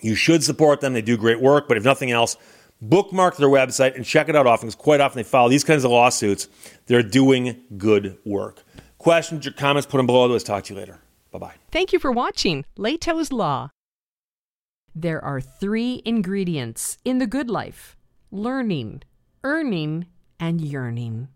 You 0.00 0.14
should 0.14 0.42
support 0.42 0.80
them. 0.80 0.92
They 0.92 1.02
do 1.02 1.16
great 1.16 1.40
work, 1.40 1.68
but 1.68 1.76
if 1.76 1.84
nothing 1.84 2.10
else, 2.10 2.36
bookmark 2.80 3.36
their 3.36 3.48
website 3.48 3.94
and 3.94 4.04
check 4.04 4.28
it 4.28 4.36
out 4.36 4.46
often 4.46 4.68
because 4.68 4.74
quite 4.74 5.00
often 5.00 5.16
they 5.16 5.22
file 5.22 5.48
these 5.48 5.64
kinds 5.64 5.84
of 5.84 5.90
lawsuits. 5.90 6.48
They're 6.86 7.02
doing 7.02 7.62
good 7.76 8.18
work. 8.24 8.62
Questions 8.98 9.46
or 9.46 9.52
comments, 9.52 9.86
put 9.86 9.98
them 9.98 10.06
below. 10.06 10.26
Let's 10.26 10.44
talk 10.44 10.64
to 10.64 10.74
you 10.74 10.80
later. 10.80 10.98
Bye 11.30 11.38
bye. 11.38 11.54
Thank 11.70 11.92
you 11.92 11.98
for 11.98 12.12
watching 12.12 12.64
Lehto's 12.76 13.32
Law. 13.32 13.70
There 14.94 15.22
are 15.24 15.40
three 15.40 16.02
ingredients 16.04 16.98
in 17.04 17.18
the 17.18 17.26
good 17.26 17.50
life 17.50 17.96
learning, 18.30 19.02
earning, 19.42 20.06
and 20.38 20.60
yearning. 20.60 21.28